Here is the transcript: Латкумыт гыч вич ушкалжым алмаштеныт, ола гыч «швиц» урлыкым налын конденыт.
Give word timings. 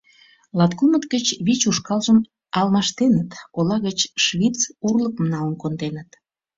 Латкумыт 0.57 1.03
гыч 1.13 1.25
вич 1.45 1.61
ушкалжым 1.69 2.19
алмаштеныт, 2.59 3.31
ола 3.57 3.77
гыч 3.85 3.99
«швиц» 4.25 4.59
урлыкым 4.87 5.25
налын 5.33 5.55
конденыт. 5.61 6.09